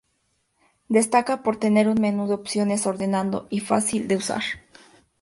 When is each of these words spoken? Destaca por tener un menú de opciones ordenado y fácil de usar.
Destaca 0.89 1.43
por 1.43 1.57
tener 1.57 1.87
un 1.87 2.01
menú 2.01 2.25
de 2.25 2.33
opciones 2.33 2.87
ordenado 2.87 3.45
y 3.51 3.59
fácil 3.59 4.07
de 4.07 4.15
usar. 4.15 4.41